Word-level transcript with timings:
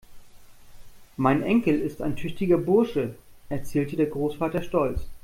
Mein 1.15 1.43
Enkel 1.43 1.79
ist 1.79 2.01
ein 2.01 2.15
tüchtiger 2.15 2.57
Bursche, 2.57 3.13
erzählte 3.49 3.97
der 3.97 4.07
Großvater 4.07 4.63
stolz. 4.63 5.01